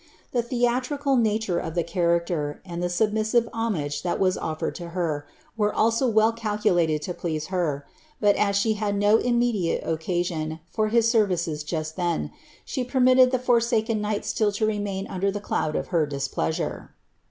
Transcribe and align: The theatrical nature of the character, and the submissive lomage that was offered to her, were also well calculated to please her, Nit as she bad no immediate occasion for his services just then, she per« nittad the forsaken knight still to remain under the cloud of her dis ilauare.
The 0.31 0.41
theatrical 0.41 1.15
nature 1.15 1.59
of 1.59 1.75
the 1.75 1.83
character, 1.83 2.59
and 2.65 2.81
the 2.81 2.89
submissive 2.89 3.47
lomage 3.53 4.01
that 4.01 4.19
was 4.19 4.35
offered 4.35 4.73
to 4.81 4.89
her, 4.97 5.27
were 5.55 5.71
also 5.71 6.07
well 6.07 6.33
calculated 6.33 7.03
to 7.03 7.13
please 7.13 7.49
her, 7.53 7.85
Nit 8.19 8.35
as 8.35 8.55
she 8.55 8.79
bad 8.79 8.95
no 8.95 9.17
immediate 9.19 9.87
occasion 9.87 10.59
for 10.71 10.87
his 10.87 11.07
services 11.11 11.63
just 11.63 11.97
then, 11.97 12.31
she 12.65 12.83
per« 12.83 12.99
nittad 12.99 13.29
the 13.29 13.37
forsaken 13.37 14.01
knight 14.01 14.25
still 14.25 14.51
to 14.53 14.65
remain 14.65 15.05
under 15.05 15.29
the 15.29 15.39
cloud 15.39 15.75
of 15.75 15.89
her 15.89 16.07
dis 16.07 16.27
ilauare. 16.29 16.89